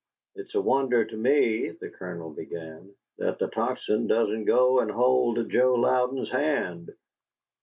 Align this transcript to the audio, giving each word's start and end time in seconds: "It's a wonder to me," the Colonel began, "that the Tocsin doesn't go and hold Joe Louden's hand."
"It's 0.33 0.55
a 0.55 0.61
wonder 0.61 1.05
to 1.05 1.15
me," 1.15 1.69
the 1.79 1.91
Colonel 1.91 2.31
began, 2.31 2.95
"that 3.19 3.37
the 3.37 3.47
Tocsin 3.47 4.07
doesn't 4.07 4.45
go 4.45 4.79
and 4.79 4.89
hold 4.89 5.47
Joe 5.51 5.75
Louden's 5.75 6.31
hand." 6.31 6.91